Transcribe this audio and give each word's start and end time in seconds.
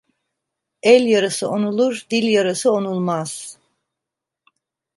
El 0.83 1.05
yarası 1.07 1.49
onulur, 1.49 2.05
dil 2.11 2.23
yarası 2.27 2.71
onulmaz. 2.71 3.57